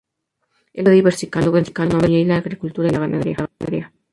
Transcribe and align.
El 0.73 0.85
municipio 0.85 0.93
fue 0.93 0.93
diversificando 0.93 1.51
su 1.51 1.57
economía 1.69 2.17
en 2.21 2.27
la 2.29 2.37
agricultura 2.37 2.87
y 2.87 2.91
la 2.91 2.99
ganadería. 3.01 3.93